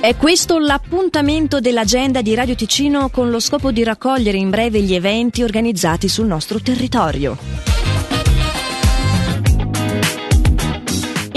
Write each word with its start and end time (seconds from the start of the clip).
È 0.00 0.16
questo 0.16 0.58
l'appuntamento 0.58 1.60
dell'agenda 1.60 2.22
di 2.22 2.34
Radio 2.34 2.54
Ticino 2.54 3.10
con 3.10 3.28
lo 3.28 3.38
scopo 3.38 3.70
di 3.70 3.84
raccogliere 3.84 4.38
in 4.38 4.48
breve 4.48 4.80
gli 4.80 4.94
eventi 4.94 5.42
organizzati 5.42 6.08
sul 6.08 6.26
nostro 6.26 6.58
territorio. 6.58 7.36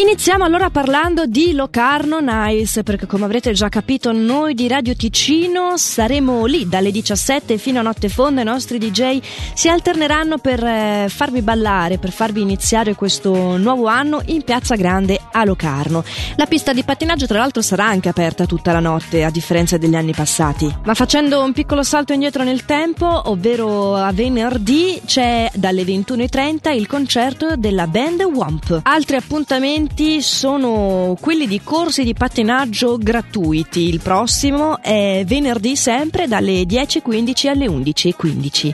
Iniziamo 0.00 0.44
allora 0.44 0.70
parlando 0.70 1.26
di 1.26 1.52
Locarno 1.52 2.20
Nice, 2.22 2.82
perché 2.82 3.04
come 3.04 3.26
avrete 3.26 3.52
già 3.52 3.68
capito 3.68 4.12
noi 4.12 4.54
di 4.54 4.66
Radio 4.66 4.96
Ticino 4.96 5.76
saremo 5.76 6.46
lì 6.46 6.66
dalle 6.66 6.90
17 6.90 7.58
fino 7.58 7.80
a 7.80 7.82
notte 7.82 8.08
fonda, 8.08 8.40
i 8.40 8.44
nostri 8.44 8.78
DJ 8.78 9.20
si 9.52 9.68
alterneranno 9.68 10.38
per 10.38 10.64
eh, 10.64 11.06
farvi 11.10 11.42
ballare, 11.42 11.98
per 11.98 12.12
farvi 12.12 12.40
iniziare 12.40 12.94
questo 12.94 13.58
nuovo 13.58 13.88
anno 13.88 14.22
in 14.26 14.42
Piazza 14.42 14.74
Grande 14.74 15.20
a 15.32 15.44
Locarno. 15.44 16.02
La 16.36 16.46
pista 16.46 16.72
di 16.72 16.82
pattinaggio 16.82 17.26
tra 17.26 17.38
l'altro 17.38 17.60
sarà 17.60 17.84
anche 17.84 18.08
aperta 18.08 18.46
tutta 18.46 18.72
la 18.72 18.80
notte, 18.80 19.22
a 19.22 19.30
differenza 19.30 19.76
degli 19.76 19.96
anni 19.96 20.14
passati. 20.14 20.74
Ma 20.82 20.94
facendo 20.94 21.44
un 21.44 21.52
piccolo 21.52 21.82
salto 21.82 22.14
indietro 22.14 22.42
nel 22.42 22.64
tempo, 22.64 23.28
ovvero 23.28 23.96
a 23.96 24.12
venerdì 24.12 24.98
c'è 25.04 25.50
dalle 25.54 25.82
21.30 25.82 26.74
il 26.74 26.86
concerto 26.86 27.56
della 27.56 27.86
band 27.86 28.22
Womp. 28.22 28.80
Altri 28.84 29.16
appuntamenti 29.16 29.88
eventi 29.90 30.22
sono 30.22 31.16
quelli 31.20 31.46
di 31.46 31.60
corsi 31.62 32.04
di 32.04 32.14
pattinaggio 32.14 32.96
gratuiti. 32.96 33.88
Il 33.88 34.00
prossimo 34.00 34.80
è 34.80 35.24
venerdì 35.26 35.76
sempre 35.76 36.26
dalle 36.26 36.62
10.15 36.62 37.48
alle 37.48 37.66
11.15. 37.66 38.70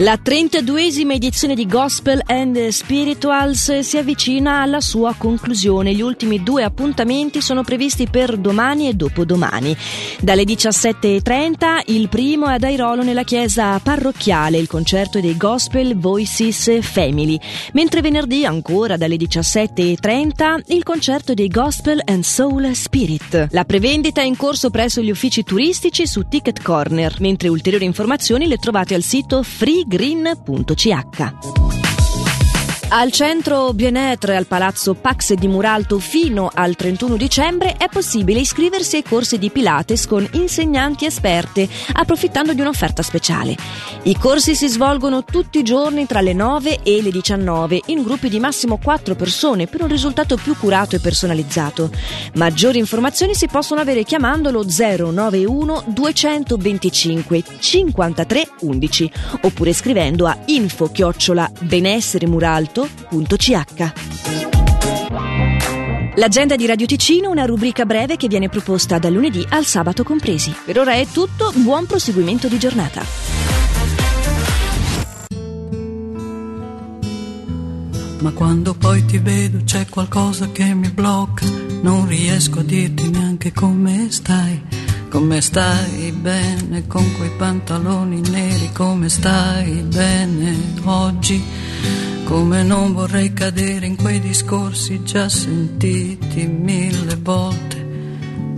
La 0.00 0.20
32esima 0.22 1.14
edizione 1.14 1.54
di 1.54 1.64
Gospel 1.64 2.20
and 2.26 2.68
Spirituals 2.68 3.78
si 3.78 3.96
avvicina 3.96 4.60
alla 4.60 4.82
sua 4.82 5.14
conclusione. 5.16 5.94
Gli 5.94 6.02
ultimi 6.02 6.42
due 6.42 6.64
appuntamenti 6.64 7.40
sono 7.40 7.62
previsti 7.62 8.06
per 8.06 8.36
domani 8.36 8.88
e 8.88 8.92
dopodomani. 8.92 9.74
Dalle 10.20 10.42
17.30 10.42 11.84
il 11.86 12.10
primo 12.10 12.46
è 12.46 12.52
ad 12.52 12.64
Airolo 12.64 13.02
nella 13.02 13.22
chiesa 13.22 13.78
parrocchiale, 13.78 14.58
il 14.58 14.66
concerto 14.66 15.18
dei 15.18 15.34
Gospel 15.34 15.96
Voices 15.96 16.78
Family, 16.82 17.38
mentre 17.72 18.02
venerdì 18.02 18.44
ancora 18.44 18.98
dalle 18.98 19.16
17.30 19.16 20.74
il 20.74 20.82
concerto 20.82 21.32
dei 21.32 21.48
Gospel 21.48 22.02
and 22.04 22.22
Soul 22.22 22.74
Spirit. 22.74 23.48
La 23.52 23.64
prevendita 23.64 24.20
è 24.20 24.24
in 24.24 24.36
corso 24.36 24.68
presso 24.68 25.00
gli 25.00 25.10
uffici 25.10 25.42
turistici 25.42 26.06
su 26.06 26.28
Ticket 26.28 26.60
Corner, 26.62 27.16
mentre 27.20 27.48
ulteriori 27.48 27.86
informazioni 27.86 28.46
le 28.46 28.58
trovate 28.58 28.94
al 28.94 29.02
sito 29.02 29.42
free 29.42 29.84
green.ch. 29.86 31.34
Al 32.88 33.10
centro 33.10 33.72
Bienetre 33.72 34.36
al 34.36 34.46
palazzo 34.46 34.94
Pax 34.94 35.34
di 35.34 35.48
Muralto 35.48 35.98
fino 35.98 36.50
al 36.52 36.76
31 36.76 37.16
dicembre 37.16 37.76
è 37.76 37.88
possibile 37.88 38.40
iscriversi 38.40 38.96
ai 38.96 39.02
corsi 39.02 39.38
di 39.38 39.50
Pilates 39.50 40.06
con 40.06 40.26
insegnanti 40.32 41.04
esperte, 41.04 41.68
approfittando 41.92 42.52
di 42.52 42.60
un'offerta 42.60 43.02
speciale. 43.02 43.56
I 44.06 44.16
corsi 44.16 44.54
si 44.54 44.68
svolgono 44.68 45.24
tutti 45.24 45.58
i 45.58 45.64
giorni 45.64 46.06
tra 46.06 46.20
le 46.20 46.32
9 46.32 46.82
e 46.84 47.02
le 47.02 47.10
19 47.10 47.82
in 47.86 48.04
gruppi 48.04 48.28
di 48.28 48.38
massimo 48.38 48.78
4 48.78 49.16
persone 49.16 49.66
per 49.66 49.82
un 49.82 49.88
risultato 49.88 50.36
più 50.36 50.56
curato 50.56 50.94
e 50.94 51.00
personalizzato. 51.00 51.90
Maggiori 52.34 52.78
informazioni 52.78 53.34
si 53.34 53.48
possono 53.48 53.80
avere 53.80 54.04
chiamandolo 54.04 54.64
091 54.64 55.84
225 55.88 57.42
53 57.58 58.48
11 58.60 59.12
oppure 59.40 59.72
scrivendo 59.72 60.26
a 60.26 60.38
info 60.46 60.88
chiocciola 60.92 61.50
benessere 61.62 62.28
muralto 62.28 62.88
www.radioticino.ch. 63.10 63.92
L'agenda 66.14 66.56
di 66.56 66.64
Radio 66.64 66.86
Ticino, 66.86 67.28
una 67.28 67.44
rubrica 67.44 67.84
breve 67.84 68.16
che 68.16 68.28
viene 68.28 68.48
proposta 68.48 68.98
dal 68.98 69.12
lunedì 69.12 69.44
al 69.50 69.64
sabato 69.64 70.02
compresi. 70.02 70.54
Per 70.64 70.78
ora 70.78 70.92
è 70.92 71.06
tutto, 71.06 71.52
buon 71.56 71.86
proseguimento 71.86 72.48
di 72.48 72.58
giornata. 72.58 73.65
Ma 78.26 78.32
quando 78.32 78.74
poi 78.74 79.04
ti 79.04 79.18
vedo 79.18 79.58
c'è 79.62 79.86
qualcosa 79.88 80.50
che 80.50 80.74
mi 80.74 80.90
blocca, 80.90 81.46
non 81.82 82.08
riesco 82.08 82.58
a 82.58 82.62
dirti 82.64 83.08
neanche 83.08 83.52
come 83.52 84.08
stai. 84.10 84.60
Come 85.08 85.40
stai 85.40 86.10
bene 86.10 86.88
con 86.88 87.04
quei 87.16 87.30
pantaloni 87.36 88.20
neri, 88.22 88.72
come 88.72 89.08
stai 89.10 89.74
bene 89.82 90.56
oggi? 90.82 91.40
Come 92.24 92.64
non 92.64 92.94
vorrei 92.94 93.32
cadere 93.32 93.86
in 93.86 93.94
quei 93.94 94.18
discorsi 94.18 95.04
già 95.04 95.28
sentiti 95.28 96.48
mille 96.48 97.16
volte 97.22 97.86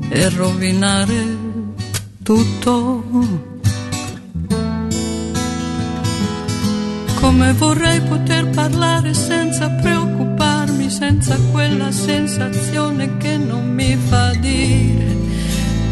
e 0.08 0.30
rovinare 0.30 1.36
tutto. 2.22 3.57
Come 7.38 7.52
vorrei 7.52 8.00
poter 8.00 8.48
parlare 8.50 9.14
senza 9.14 9.70
preoccuparmi, 9.70 10.90
senza 10.90 11.38
quella 11.52 11.92
sensazione 11.92 13.16
che 13.18 13.36
non 13.36 13.64
mi 13.64 13.94
fa 13.94 14.34
dire 14.34 15.16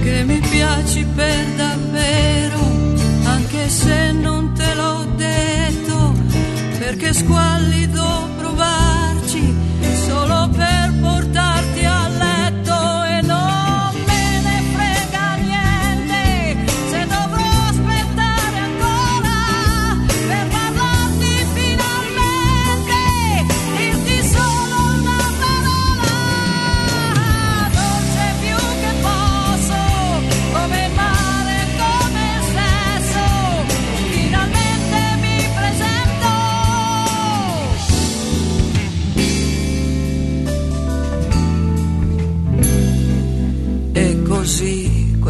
che 0.03 0.25
mi 0.25 0.41
piaci 0.41 1.07
per 1.15 1.47
davvero, 1.57 2.59
anche 3.27 3.69
se 3.69 4.11
non 4.11 4.55
te 4.55 4.75
l'ho 4.75 5.07
detto 5.15 6.15
perché 6.81 7.13
squallido 7.13 8.16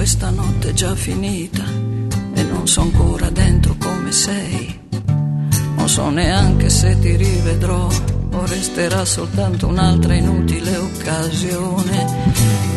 questa 0.06 0.30
notte 0.30 0.68
è 0.68 0.72
già 0.72 0.94
finita 0.94 1.64
e 1.64 2.42
non 2.44 2.68
so 2.68 2.82
ancora 2.82 3.28
dentro 3.28 3.74
come 3.76 4.12
sei. 4.12 4.78
Non 5.74 5.88
so 5.88 6.10
neanche 6.10 6.70
se 6.70 6.96
ti 7.00 7.16
rivedrò 7.16 7.88
o 8.30 8.46
resterà 8.46 9.04
soltanto 9.04 9.66
un'altra 9.66 10.14
inutile 10.14 10.76
occasione. 10.76 12.06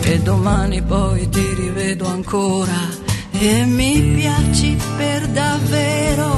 E 0.01 0.19
domani 0.21 0.81
poi 0.81 1.29
ti 1.29 1.53
rivedo 1.53 2.07
ancora 2.07 2.89
e 3.29 3.63
mi 3.63 4.01
piaci 4.15 4.75
per 4.97 5.27
davvero, 5.27 6.28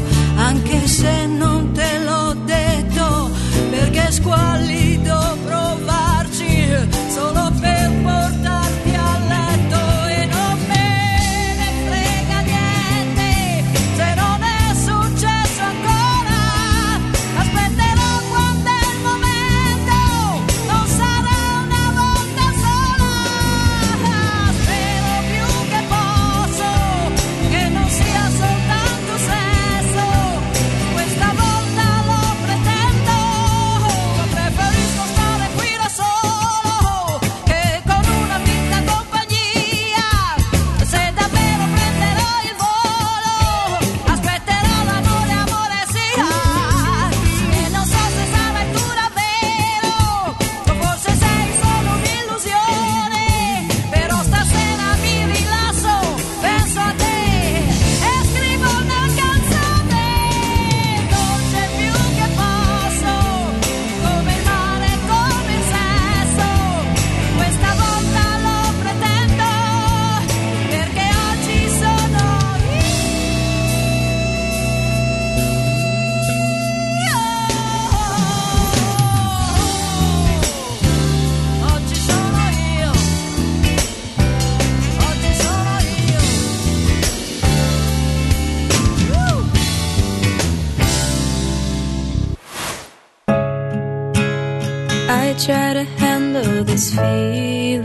they 95.31 95.45
try 95.45 95.73
to 95.73 95.83
handle 95.83 96.63
this 96.63 96.93
feeling. 96.93 97.83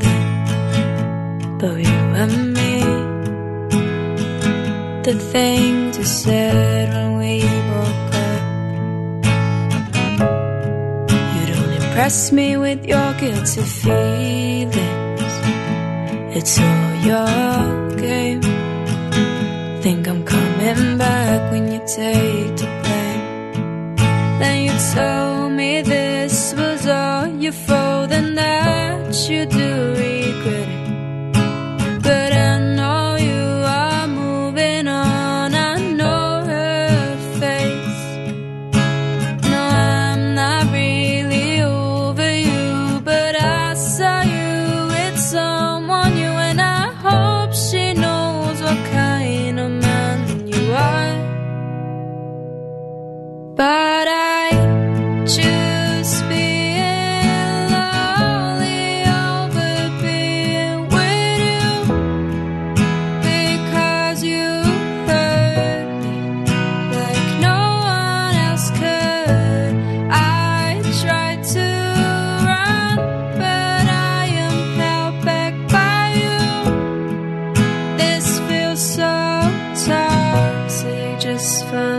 But 1.58 1.76
you 1.88 2.00
and 2.22 2.54
me, 2.54 2.80
the 5.06 5.14
things 5.32 5.98
we 5.98 6.04
said 6.04 6.88
when 6.94 7.18
we 7.18 7.40
broke 7.68 8.14
up. 8.28 8.42
You 11.34 11.42
don't 11.52 11.72
impress 11.82 12.32
me 12.32 12.56
with 12.56 12.84
your 12.84 13.12
guilty 13.14 13.62
feelings. 13.80 15.34
It's 16.36 16.58
all 16.58 16.94
your 17.10 17.96
game. 17.96 18.42
Think 19.82 20.08
I'm 20.08 20.24
coming 20.24 20.98
back 20.98 21.52
when 21.52 21.70
you 21.72 21.78
take 21.78 22.56
the 22.56 22.68
blame. 22.82 23.96
Then 24.40 24.64
you 24.64 24.74
told 24.94 25.25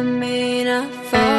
may 0.08 0.68
a 0.68 0.88
fall. 1.10 1.37